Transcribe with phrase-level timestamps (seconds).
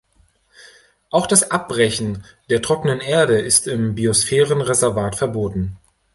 [1.11, 5.77] Auch das Abbrechen der trockenen Erde ist im Biosphärenreservat verboten.